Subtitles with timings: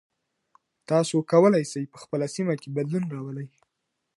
[0.89, 3.47] تاسو کولای سئ په خپله سیمه کې بدلون راولئ.